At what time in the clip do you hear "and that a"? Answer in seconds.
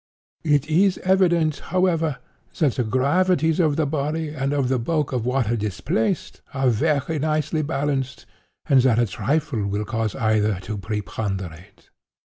8.67-9.05